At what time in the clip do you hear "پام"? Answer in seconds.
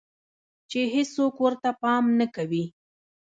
1.81-2.03